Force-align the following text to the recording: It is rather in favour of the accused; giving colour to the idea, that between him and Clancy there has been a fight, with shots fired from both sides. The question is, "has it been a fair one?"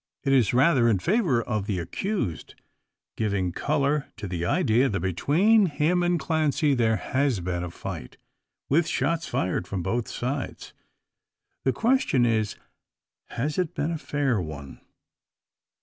It 0.23 0.33
is 0.33 0.51
rather 0.51 0.89
in 0.89 0.97
favour 0.97 1.43
of 1.43 1.67
the 1.67 1.77
accused; 1.77 2.55
giving 3.15 3.51
colour 3.51 4.11
to 4.17 4.27
the 4.27 4.45
idea, 4.45 4.89
that 4.89 4.99
between 4.99 5.67
him 5.67 6.01
and 6.01 6.19
Clancy 6.19 6.73
there 6.73 6.95
has 6.95 7.39
been 7.39 7.63
a 7.63 7.69
fight, 7.69 8.17
with 8.67 8.87
shots 8.87 9.27
fired 9.27 9.67
from 9.67 9.83
both 9.83 10.07
sides. 10.07 10.73
The 11.65 11.71
question 11.73 12.25
is, 12.25 12.55
"has 13.27 13.59
it 13.59 13.75
been 13.75 13.91
a 13.91 13.99
fair 13.99 14.41
one?" 14.41 14.81